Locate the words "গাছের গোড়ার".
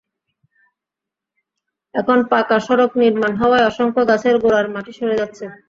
4.09-4.67